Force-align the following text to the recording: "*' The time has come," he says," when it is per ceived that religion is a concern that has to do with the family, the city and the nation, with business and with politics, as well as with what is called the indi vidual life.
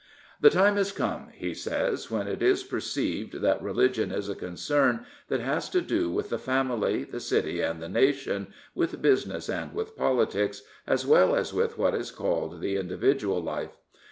"*' 0.29 0.41
The 0.41 0.49
time 0.49 0.77
has 0.77 0.91
come," 0.91 1.29
he 1.31 1.53
says," 1.53 2.09
when 2.09 2.27
it 2.27 2.41
is 2.41 2.63
per 2.63 2.79
ceived 2.79 3.39
that 3.41 3.61
religion 3.61 4.11
is 4.11 4.29
a 4.29 4.33
concern 4.33 5.05
that 5.27 5.41
has 5.41 5.69
to 5.69 5.79
do 5.79 6.09
with 6.09 6.29
the 6.31 6.39
family, 6.39 7.03
the 7.03 7.19
city 7.19 7.61
and 7.61 7.79
the 7.79 7.87
nation, 7.87 8.47
with 8.73 8.99
business 9.03 9.47
and 9.47 9.75
with 9.75 9.95
politics, 9.95 10.63
as 10.87 11.05
well 11.05 11.35
as 11.35 11.53
with 11.53 11.77
what 11.77 11.93
is 11.93 12.09
called 12.09 12.61
the 12.61 12.77
indi 12.77 12.97
vidual 12.97 13.43
life. 13.43 13.77